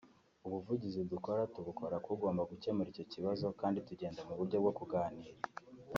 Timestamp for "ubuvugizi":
0.45-0.99